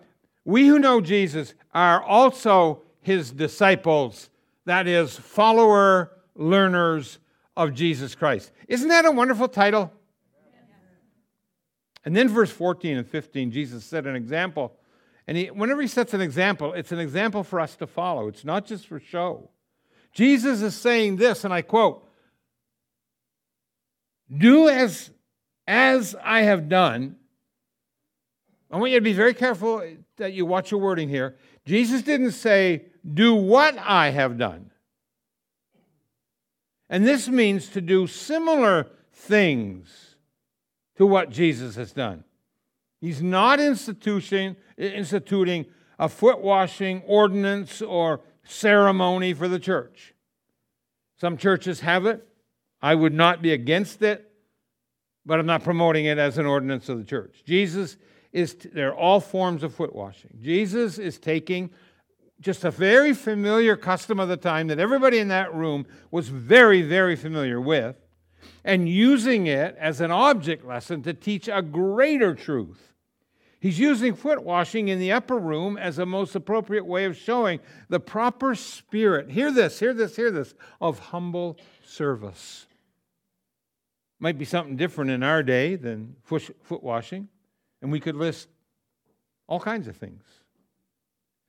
[0.46, 4.30] We who know Jesus are also his disciples,
[4.64, 7.20] that is, follower, learners
[7.58, 8.54] of Jesus Christ.
[8.70, 9.92] Isn't that a wonderful title?
[12.06, 14.78] And then verse 14 and 15, Jesus set an example.
[15.28, 18.28] And he, whenever he sets an example, it's an example for us to follow.
[18.28, 19.50] It's not just for show.
[20.14, 22.08] Jesus is saying this, and I quote
[24.38, 25.10] Do as
[25.68, 27.16] as I have done.
[28.72, 29.84] I want you to be very careful
[30.18, 31.38] that you watch your wording here.
[31.66, 34.72] Jesus didn't say, do what I have done.
[36.90, 40.05] And this means to do similar things
[40.98, 42.24] to what Jesus has done.
[43.02, 45.66] He's not instituting, instituting
[46.00, 50.14] a foot washing ordinance or ceremony for the church.
[51.18, 52.28] Some churches have it.
[52.82, 54.32] I would not be against it
[55.26, 57.42] but I'm not promoting it as an ordinance of the church.
[57.46, 57.98] Jesus
[58.32, 60.38] is, they're all forms of foot washing.
[60.42, 61.72] Jesus is taking
[62.40, 66.82] just a very familiar custom of the time that everybody in that room was very,
[66.82, 67.96] very familiar with,
[68.64, 72.94] and using it as an object lesson to teach a greater truth.
[73.60, 77.60] He's using foot washing in the upper room as a most appropriate way of showing
[77.90, 79.32] the proper spirit.
[79.32, 82.68] Hear this, hear this, hear this of humble service.
[84.20, 87.28] Might be something different in our day than foot washing,
[87.82, 88.50] and we could list
[89.48, 90.24] all kinds of things.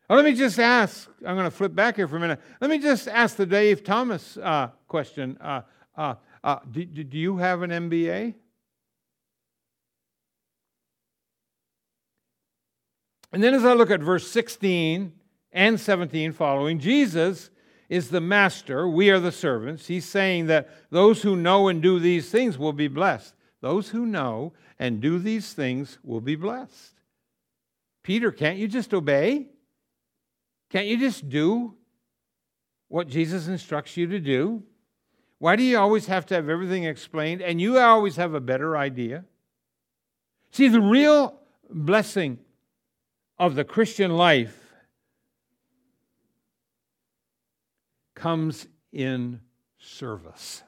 [0.08, 2.40] Well, let me just ask, I'm going to flip back here for a minute.
[2.60, 5.36] Let me just ask the Dave Thomas uh, question.
[5.40, 5.62] Uh,
[5.96, 6.14] uh,
[6.46, 8.34] uh do, do you have an MBA?
[13.32, 15.12] And then as I look at verse 16
[15.52, 17.50] and 17 following, Jesus
[17.88, 19.86] is the master, we are the servants.
[19.86, 23.34] He's saying that those who know and do these things will be blessed.
[23.60, 26.94] Those who know and do these things will be blessed.
[28.02, 29.48] Peter, can't you just obey?
[30.70, 31.74] Can't you just do
[32.88, 34.62] what Jesus instructs you to do?
[35.38, 38.76] Why do you always have to have everything explained and you always have a better
[38.76, 39.24] idea?
[40.50, 42.38] See, the real blessing
[43.38, 44.72] of the Christian life
[48.14, 49.40] comes in
[49.78, 50.62] service.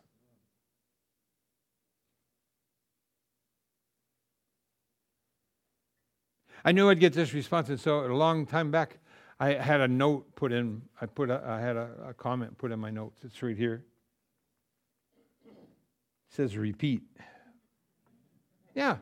[6.65, 8.99] I knew I'd get this response, and so a long time back,
[9.41, 10.83] I had a note put in.
[11.01, 11.31] I put.
[11.31, 13.25] A, I had a, a comment put in my notes.
[13.25, 13.85] It's right here.
[16.29, 17.03] Says repeat.
[18.75, 18.99] Yeah,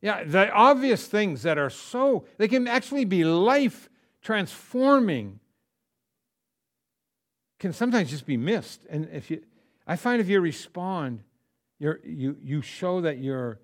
[0.00, 0.24] yeah.
[0.24, 3.88] The obvious things that are so they can actually be life
[4.22, 5.40] transforming
[7.58, 8.86] can sometimes just be missed.
[8.90, 9.42] And if you,
[9.86, 11.20] I find if you respond
[11.80, 13.58] You're, you, you show that you're,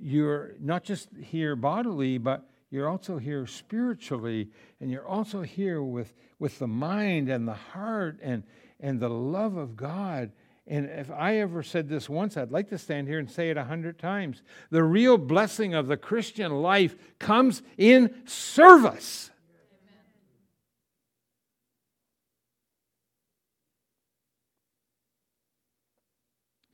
[0.00, 4.48] you're not just here bodily, but you're also here spiritually,
[4.80, 8.44] and you're also here with, with the mind and the heart and,
[8.78, 10.30] and the love of God.
[10.66, 13.56] And if I ever said this once, I'd like to stand here and say it
[13.56, 14.42] a hundred times.
[14.70, 19.30] The real blessing of the Christian life comes in service.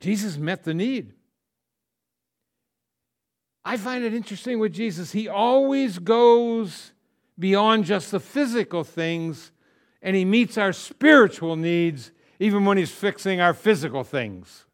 [0.01, 1.15] Jesus met the need.
[3.65, 5.11] I find it interesting with Jesus.
[5.11, 6.93] He always goes
[7.37, 9.51] beyond just the physical things
[10.01, 14.65] and he meets our spiritual needs even when he's fixing our physical things.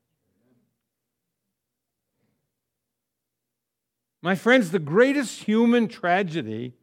[4.20, 6.74] My friends, the greatest human tragedy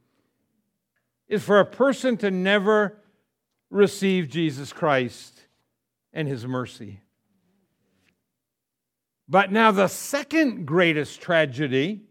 [1.29, 2.97] is for a person to never
[3.69, 5.45] receive Jesus Christ
[6.11, 7.01] and his mercy.
[9.27, 12.01] But now, the second greatest tragedy,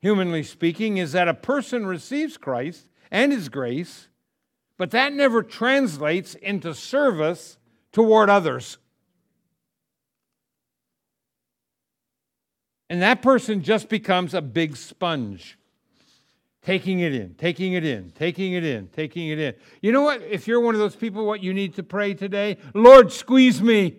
[0.00, 4.08] humanly speaking, is that a person receives Christ and his grace,
[4.78, 7.58] but that never translates into service
[7.92, 8.78] toward others.
[12.88, 15.58] And that person just becomes a big sponge,
[16.62, 19.54] taking it in, taking it in, taking it in, taking it in.
[19.82, 20.22] You know what?
[20.22, 22.56] If you're one of those people, what you need to pray today?
[22.72, 23.96] Lord, squeeze me.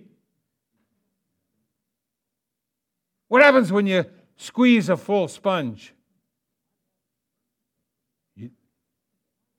[3.27, 4.05] What happens when you
[4.37, 5.93] squeeze a full sponge?
[8.35, 8.49] You,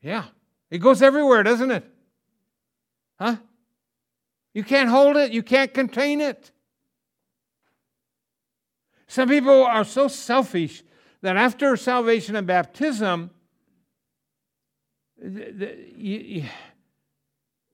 [0.02, 0.24] yeah,
[0.70, 1.84] it goes everywhere, doesn't it?
[3.18, 3.36] Huh?
[4.54, 6.50] You can't hold it, you can't contain it.
[9.06, 10.82] Some people are so selfish
[11.22, 13.30] that after salvation and baptism,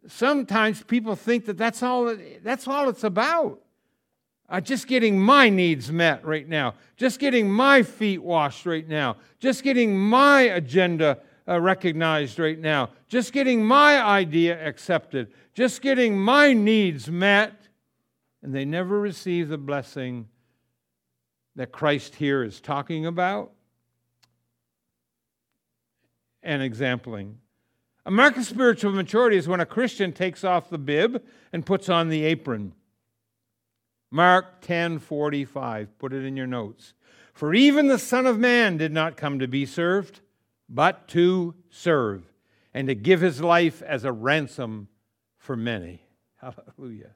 [0.09, 3.61] sometimes people think that that's all, that's all it's about.
[4.49, 9.17] Uh, just getting my needs met right now, just getting my feet washed right now,
[9.41, 16.19] just getting my agenda uh, recognized right now, just getting my idea accepted, just getting
[16.19, 17.69] my needs met,
[18.43, 20.29] and they never receive the blessing
[21.55, 23.53] that Christ here is talking about
[26.43, 27.39] and exampling.
[28.05, 31.89] A mark of spiritual maturity is when a Christian takes off the bib and puts
[31.89, 32.73] on the apron.
[34.11, 35.99] Mark 10:45.
[35.99, 36.95] Put it in your notes.
[37.33, 40.21] For even the Son of Man did not come to be served,
[40.69, 42.25] but to serve,
[42.75, 44.89] and to give his life as a ransom
[45.39, 46.03] for many.
[46.37, 47.13] Hallelujah.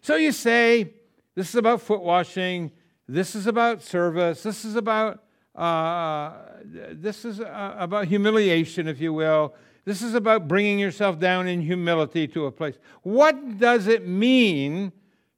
[0.00, 0.94] So you say,
[1.34, 2.72] this is about foot washing,
[3.08, 5.22] this is about service, this is about
[5.54, 6.32] uh,
[6.64, 9.54] this is uh, about humiliation, if you will.
[9.84, 12.76] This is about bringing yourself down in humility to a place.
[13.02, 14.92] What does it mean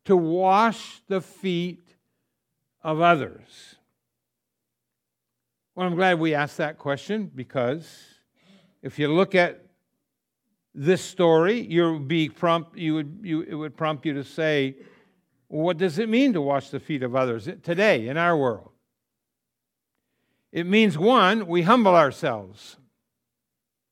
[0.05, 1.97] to wash the feet
[2.83, 3.77] of others?
[5.76, 7.92] Well, I'm glad we asked that question because
[8.80, 9.60] if you look at
[10.72, 14.76] this story, you would be prompt, you would, you, it would prompt you to say,
[15.48, 18.70] what does it mean to wash the feet of others today in our world?
[20.52, 22.76] It means one, we humble ourselves.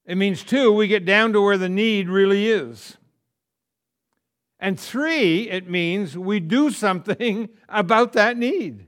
[0.06, 2.96] It means two, we get down to where the need really is.
[4.60, 8.86] And three, it means we do something about that need.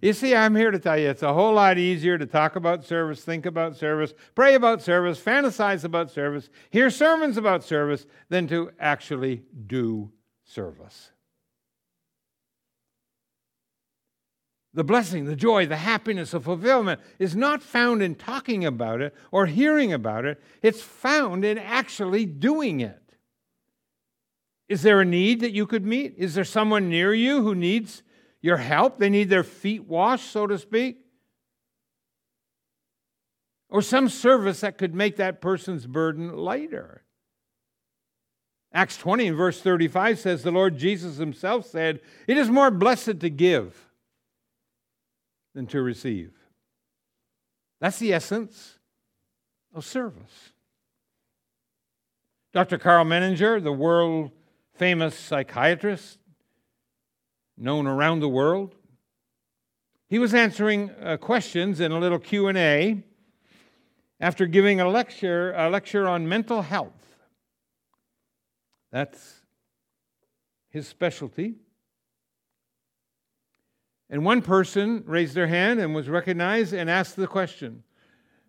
[0.00, 2.84] You see, I'm here to tell you it's a whole lot easier to talk about
[2.84, 8.48] service, think about service, pray about service, fantasize about service, hear sermons about service, than
[8.48, 10.10] to actually do
[10.44, 11.10] service.
[14.72, 19.14] The blessing, the joy, the happiness, the fulfillment is not found in talking about it
[19.30, 20.42] or hearing about it.
[20.62, 23.00] It's found in actually doing it.
[24.68, 26.14] Is there a need that you could meet?
[26.16, 28.02] Is there someone near you who needs
[28.44, 28.98] your help?
[28.98, 30.98] They need their feet washed, so to speak?
[33.70, 37.04] Or some service that could make that person's burden lighter.
[38.70, 43.20] Acts 20 and verse 35 says, The Lord Jesus himself said, It is more blessed
[43.20, 43.88] to give
[45.54, 46.32] than to receive.
[47.80, 48.78] That's the essence
[49.72, 50.52] of service.
[52.52, 52.76] Dr.
[52.76, 54.32] Carl Menninger, the world
[54.74, 56.18] famous psychiatrist
[57.56, 58.74] known around the world.
[60.08, 63.02] He was answering uh, questions in a little Q&A
[64.20, 67.16] after giving a lecture, a lecture on mental health.
[68.92, 69.40] That's
[70.70, 71.56] his specialty.
[74.10, 77.82] And one person raised their hand and was recognized and asked the question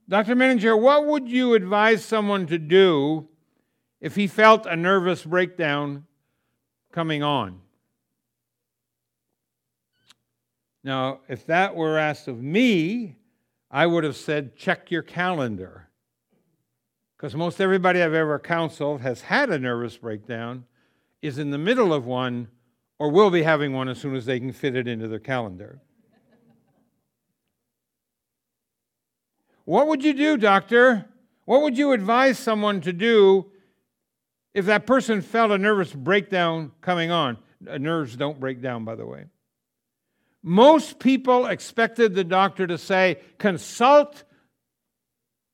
[0.08, 0.36] Dr.
[0.36, 3.28] Menninger, what would you advise someone to do
[4.06, 6.06] if he felt a nervous breakdown
[6.92, 7.60] coming on.
[10.86, 13.16] Now, if that were asked of me,
[13.72, 15.90] I would have said, check your calendar.
[17.18, 20.66] Because most everybody I've ever counseled has had a nervous breakdown,
[21.24, 22.50] is in the middle of one,
[23.00, 25.82] or will be having one as soon as they can fit it into their calendar.
[29.66, 31.06] what would you do, doctor?
[31.46, 33.50] What would you advise someone to do
[34.54, 37.40] if that person felt a nervous breakdown coming on?
[37.68, 39.26] Uh, nerves don't break down, by the way.
[40.48, 44.24] Most people expected the doctor to say, consult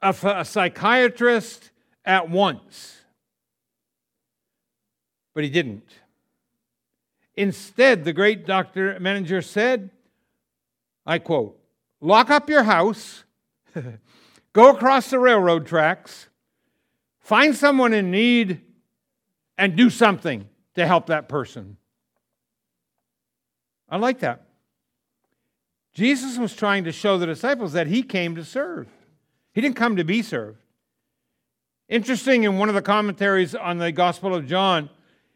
[0.02, 1.72] a, a psychiatrist
[2.04, 2.98] at once.
[5.34, 5.88] But he didn't.
[7.36, 9.92] Instead, the great doctor Menninger said,
[11.06, 11.58] I quote,
[12.02, 13.24] lock up your house,
[14.52, 16.28] go across the railroad tracks,
[17.22, 18.60] find someone in need,
[19.58, 21.78] and do something to help that person.
[23.88, 24.48] I like that.
[25.94, 28.88] Jesus was trying to show the disciples that he came to serve.
[29.54, 30.62] He didn't come to be served.
[31.90, 34.90] Interesting, in one of the commentaries on the Gospel of John,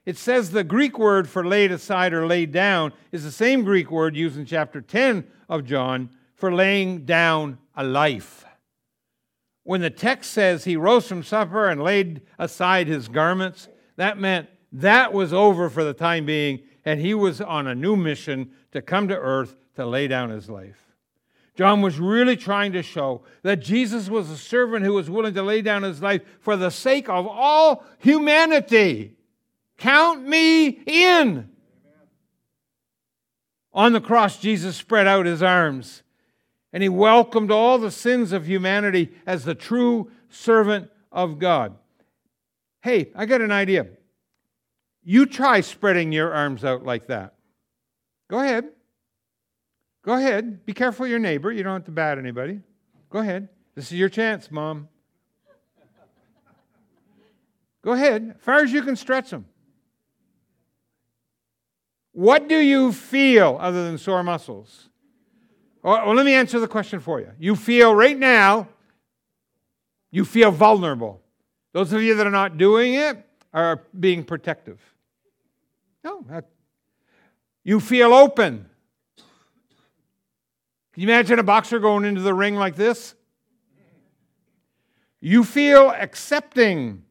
[0.05, 3.91] it says the Greek word for laid aside or laid down is the same Greek
[3.91, 8.45] word used in chapter 10 of John for laying down a life.
[9.63, 14.47] When the text says he rose from supper and laid aside his garments, that meant
[14.71, 18.81] that was over for the time being, and he was on a new mission to
[18.81, 20.81] come to earth to lay down his life.
[21.55, 25.41] John was really trying to show that Jesus was a servant who was willing to
[25.41, 29.15] lay down his life for the sake of all humanity.
[29.77, 31.49] Count me in.
[33.73, 36.03] On the cross, Jesus spread out his arms
[36.73, 41.77] and he welcomed all the sins of humanity as the true servant of God.
[42.81, 43.87] Hey, I got an idea.
[45.01, 47.35] You try spreading your arms out like that.
[48.27, 48.74] Go ahead.
[50.05, 50.63] Go ahead.
[50.67, 51.51] Be careful your neighbor.
[51.51, 52.61] You don't have to bat anybody.
[53.09, 53.49] Go ahead.
[53.73, 54.87] This is your chance, Mom.
[57.81, 59.45] Go ahead, as far as you can stretch them.
[62.13, 64.89] What do you feel other than sore muscles?
[65.83, 67.31] Oh, well, let me answer the question for you.
[67.37, 68.69] You feel right now,
[70.09, 71.21] you feel vulnerable.
[71.73, 74.79] Those of you that are not doing it are being protective.
[76.03, 76.45] No, that,
[77.63, 78.67] you feel open.
[80.95, 83.15] Can you imagine a boxer going into the ring like this?
[85.19, 87.03] You feel accepting.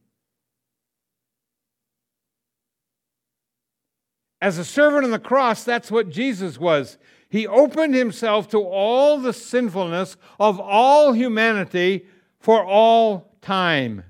[4.41, 6.97] As a servant on the cross, that's what Jesus was.
[7.29, 12.07] He opened himself to all the sinfulness of all humanity
[12.39, 14.03] for all time.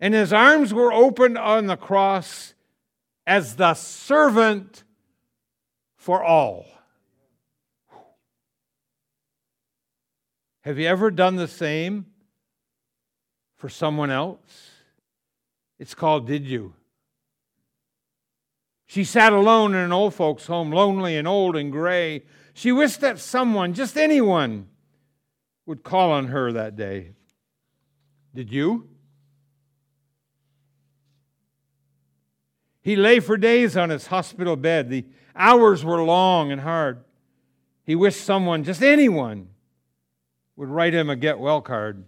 [0.00, 2.54] And his arms were opened on the cross
[3.28, 4.82] as the servant
[5.96, 6.66] for all.
[10.62, 12.06] Have you ever done the same
[13.56, 14.70] for someone else?
[15.78, 16.74] It's called Did You?
[18.86, 22.22] She sat alone in an old folks' home, lonely and old and gray.
[22.52, 24.68] She wished that someone, just anyone,
[25.66, 27.12] would call on her that day.
[28.34, 28.88] Did you?
[32.82, 34.90] He lay for days on his hospital bed.
[34.90, 37.02] The hours were long and hard.
[37.84, 39.48] He wished someone, just anyone,
[40.62, 42.04] would write him a get well card.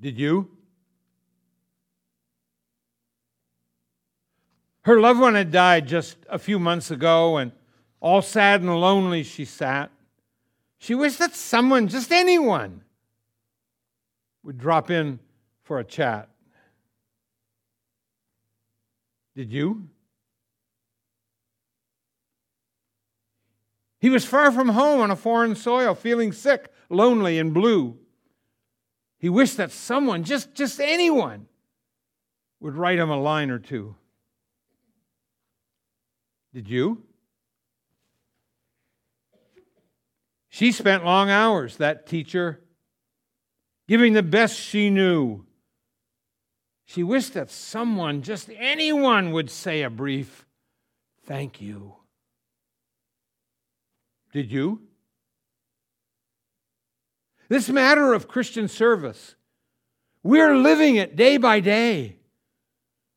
[0.00, 0.50] Did you?
[4.80, 7.52] Her loved one had died just a few months ago, and
[8.00, 9.92] all sad and lonely she sat.
[10.78, 12.82] She wished that someone, just anyone,
[14.42, 15.20] would drop in
[15.62, 16.28] for a chat.
[19.36, 19.88] Did you?
[23.98, 27.98] He was far from home on a foreign soil, feeling sick, lonely, and blue.
[29.18, 31.46] He wished that someone, just, just anyone,
[32.60, 33.94] would write him a line or two.
[36.52, 37.02] Did you?
[40.48, 42.62] She spent long hours, that teacher,
[43.88, 45.44] giving the best she knew.
[46.86, 50.46] She wished that someone, just anyone, would say a brief
[51.24, 51.96] thank you.
[54.32, 54.80] Did you?
[57.48, 59.36] This matter of Christian service,
[60.22, 62.16] we're living it day by day.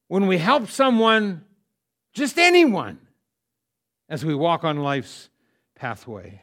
[0.07, 1.45] When we help someone,
[2.13, 2.99] just anyone,
[4.07, 5.29] as we walk on life's
[5.75, 6.41] pathway.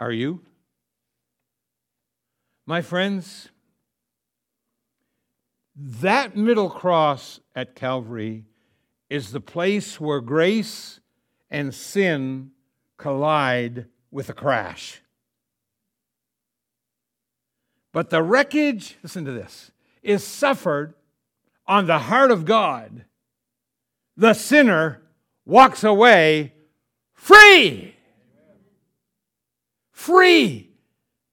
[0.00, 0.40] Are you?
[2.66, 3.50] My friends,
[5.76, 8.44] That middle cross at Calvary
[9.10, 11.00] is the place where grace
[11.50, 12.50] and sin
[12.96, 15.00] collide with a crash.
[17.92, 19.70] But the wreckage, listen to this,
[20.02, 20.94] is suffered
[21.66, 23.04] on the heart of God.
[24.16, 25.02] The sinner
[25.46, 26.54] walks away
[27.12, 27.94] free.
[29.92, 30.70] Free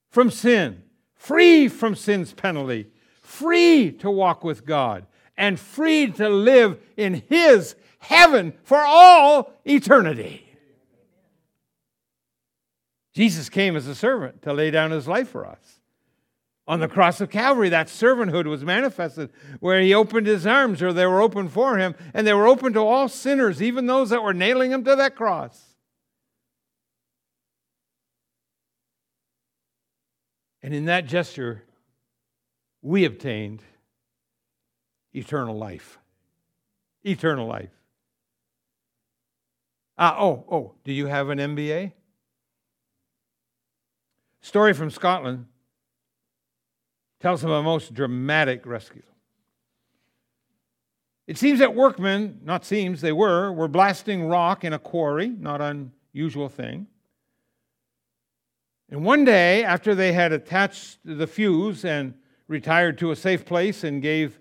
[0.10, 0.84] from sin,
[1.16, 2.88] free from sin's penalty,
[3.22, 5.08] free to walk with God,
[5.42, 10.48] and free to live in His heaven for all eternity.
[13.16, 15.82] Jesus came as a servant to lay down his life for us.
[16.68, 20.94] On the cross of Calvary, that servanthood was manifested where he opened his arms, or
[20.94, 24.24] they were open for him, and they were open to all sinners, even those that
[24.24, 25.76] were nailing him to that cross.
[30.62, 31.64] And in that gesture,
[32.84, 33.64] we obtained
[35.14, 36.00] eternal life.
[37.04, 37.72] Eternal life.
[39.98, 41.92] Uh, oh, oh, do you have an MBA?
[44.42, 45.46] Story from Scotland
[47.20, 49.04] tells of a most dramatic rescue.
[51.28, 55.62] It seems that workmen, not seems, they were, were blasting rock in a quarry, not
[55.62, 56.88] unusual thing.
[58.90, 62.16] And one day, after they had attached the fuse and
[62.50, 64.41] retired to a safe place and gave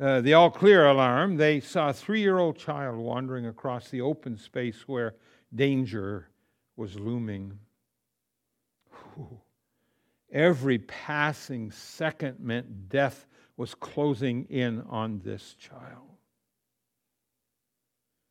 [0.00, 4.00] uh, the all clear alarm, they saw a three year old child wandering across the
[4.00, 5.14] open space where
[5.54, 6.28] danger
[6.76, 7.58] was looming.
[9.14, 9.40] Whew.
[10.30, 13.26] Every passing second meant death
[13.56, 16.08] was closing in on this child.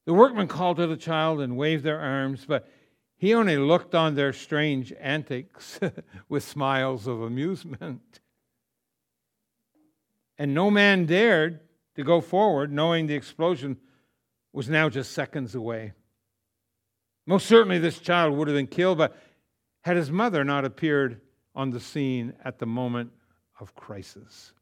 [0.05, 2.69] The workmen called to the child and waved their arms, but
[3.17, 5.79] he only looked on their strange antics
[6.29, 8.21] with smiles of amusement.
[10.37, 11.61] And no man dared
[11.95, 13.77] to go forward, knowing the explosion
[14.53, 15.93] was now just seconds away.
[17.25, 19.17] Most certainly, this child would have been killed, but
[19.81, 21.21] had his mother not appeared
[21.55, 23.11] on the scene at the moment
[23.59, 24.53] of crisis.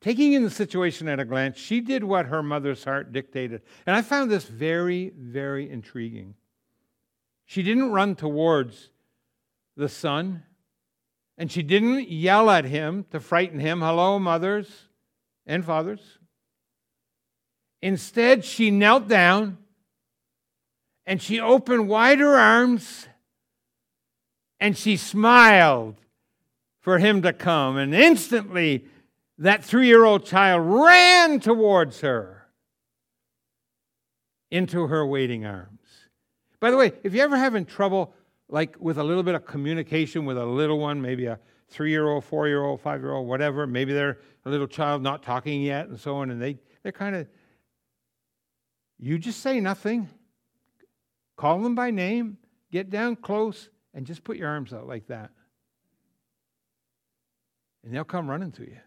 [0.00, 3.62] Taking in the situation at a glance, she did what her mother's heart dictated.
[3.86, 6.34] And I found this very, very intriguing.
[7.46, 8.90] She didn't run towards
[9.76, 10.42] the son,
[11.36, 13.80] and she didn't yell at him to frighten him.
[13.80, 14.68] Hello, mothers
[15.46, 16.18] and fathers.
[17.82, 19.58] Instead, she knelt down
[21.06, 23.06] and she opened wide her arms
[24.60, 25.96] and she smiled
[26.80, 27.76] for him to come.
[27.76, 28.86] And instantly,
[29.38, 32.46] that three year old child ran towards her
[34.50, 35.80] into her waiting arms.
[36.60, 38.14] By the way, if you're ever having trouble,
[38.54, 41.40] like with a little bit of communication with a little one, maybe a
[41.70, 45.02] three year old, four year old, five year old, whatever, maybe they're a little child
[45.02, 47.26] not talking yet and so on, and they, they're kind of,
[49.00, 50.08] you just say nothing,
[51.36, 52.38] call them by name,
[52.70, 55.32] get down close, and just put your arms out like that.
[57.82, 58.78] And they'll come running to you.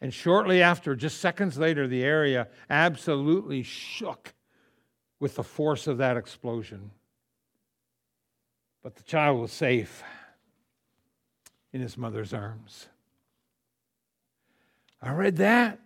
[0.00, 4.32] And shortly after, just seconds later, the area absolutely shook
[5.20, 6.90] with the force of that explosion.
[8.82, 10.02] But the child was safe
[11.72, 12.88] in his mother's arms.
[15.02, 15.78] I read that.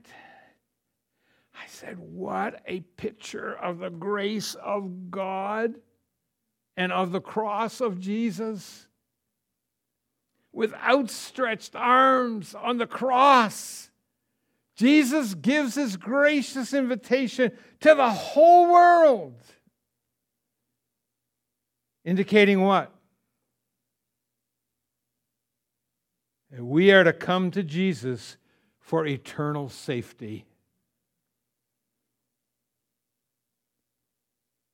[1.54, 5.74] I said, What a picture of the grace of God
[6.76, 8.86] and of the cross of Jesus.
[10.52, 13.90] With outstretched arms on the cross
[14.76, 19.40] Jesus gives his gracious invitation to the whole world,
[22.04, 22.92] indicating what?
[26.50, 28.36] We are to come to Jesus
[28.80, 30.44] for eternal safety.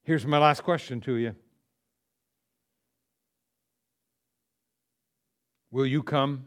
[0.03, 1.35] Here's my last question to you
[5.71, 6.47] Will you come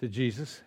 [0.00, 0.62] to Jesus?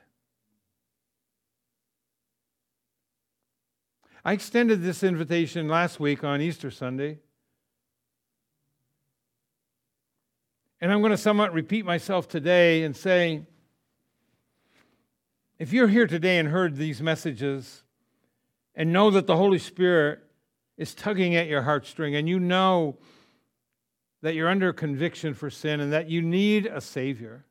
[4.26, 7.20] I extended this invitation last week on Easter Sunday.
[10.80, 13.44] And I'm going to somewhat repeat myself today and say
[15.60, 17.84] if you're here today and heard these messages
[18.76, 20.20] and know that the Holy Spirit
[20.78, 22.98] is tugging at your heartstring and you know
[24.22, 27.46] that you're under conviction for sin and that you need a Savior,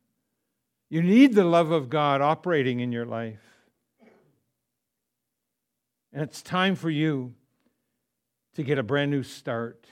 [0.89, 3.52] you need the love of God operating in your life.
[6.13, 7.35] And it's time for you
[8.55, 9.87] to get a brand new start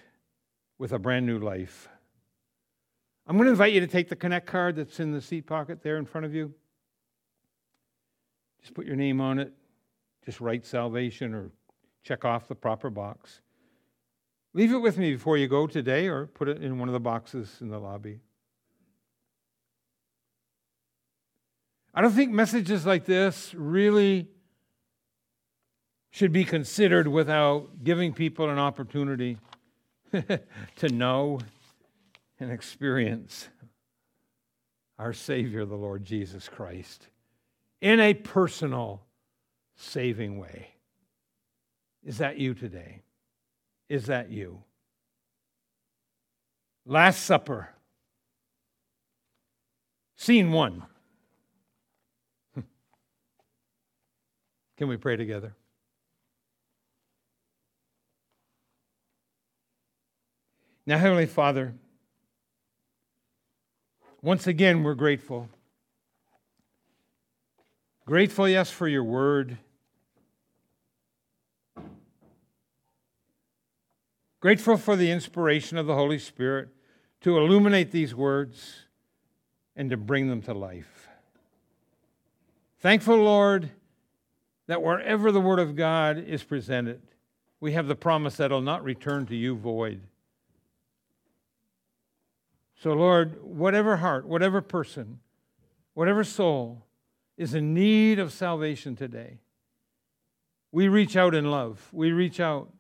[0.79, 1.89] with a brand new life.
[3.27, 5.83] I'm going to invite you to take the Connect card that's in the seat pocket
[5.83, 6.53] there in front of you.
[8.61, 9.53] Just put your name on it.
[10.27, 11.51] Just write salvation or
[12.03, 13.41] check off the proper box.
[14.53, 17.01] Leave it with me before you go today or put it in one of the
[17.01, 18.21] boxes in the lobby.
[21.95, 24.29] I don't think messages like this really
[26.11, 29.39] should be considered without giving people an opportunity
[30.13, 31.39] to know
[32.39, 33.49] and experience
[34.99, 37.07] our Savior, the Lord Jesus Christ,
[37.81, 39.03] in a personal,
[39.77, 40.75] saving way.
[42.05, 43.03] Is that you today?
[43.89, 44.63] Is that you?
[46.85, 47.71] Last Supper.
[50.17, 50.85] Scene one.
[54.77, 55.55] Can we pray together?
[60.91, 61.73] Now, Heavenly Father,
[64.23, 65.49] once again, we're grateful.
[68.07, 69.59] Grateful, yes, for your word.
[74.41, 76.71] Grateful for the inspiration of the Holy Spirit
[77.21, 78.87] to illuminate these words
[79.77, 81.07] and to bring them to life.
[82.81, 83.71] Thankful, Lord,
[84.67, 87.01] that wherever the Word of God is presented,
[87.61, 90.01] we have the promise that it'll not return to you void.
[92.83, 95.21] So, Lord, whatever heart, whatever person,
[95.93, 96.87] whatever soul
[97.37, 99.41] is in need of salvation today,
[100.73, 101.91] we reach out in love.
[101.93, 102.73] We reach out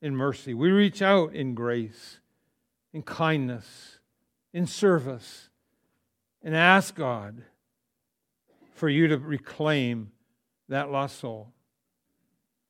[0.00, 0.54] in mercy.
[0.54, 2.18] We reach out in grace,
[2.92, 4.00] in kindness,
[4.52, 5.50] in service,
[6.42, 7.42] and ask God
[8.74, 10.10] for you to reclaim
[10.68, 11.52] that lost soul.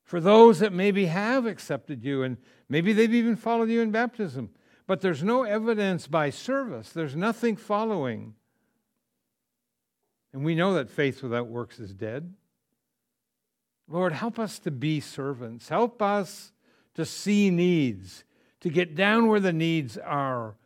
[0.05, 2.36] For those that maybe have accepted you and
[2.68, 4.50] maybe they've even followed you in baptism,
[4.87, 8.35] but there's no evidence by service, there's nothing following.
[10.33, 12.33] And we know that faith without works is dead.
[13.87, 15.68] Lord, help us to be servants.
[15.68, 16.53] Help us
[16.95, 18.24] to see needs,
[18.61, 20.57] to get down where the needs are,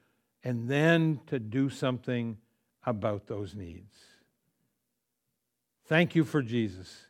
[0.44, 2.38] and then to do something
[2.84, 3.94] about those needs.
[5.86, 7.06] Thank you for Jesus.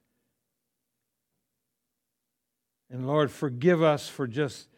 [2.90, 4.68] And Lord, forgive us for just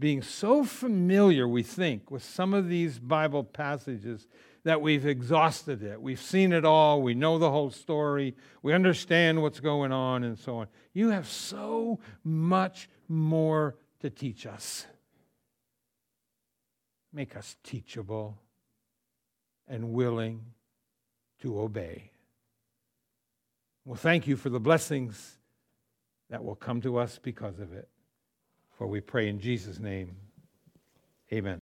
[0.00, 4.26] being so familiar, we think, with some of these Bible passages
[4.64, 6.00] that we've exhausted it.
[6.00, 7.02] We've seen it all.
[7.02, 8.34] We know the whole story.
[8.62, 10.68] We understand what's going on and so on.
[10.94, 14.86] You have so much more to teach us.
[17.12, 18.38] Make us teachable
[19.68, 20.44] and willing
[21.42, 22.10] to obey.
[23.84, 25.38] Well, thank you for the blessings
[26.30, 27.88] that will come to us because of it.
[28.80, 30.16] For we pray in Jesus' name.
[31.34, 31.59] Amen.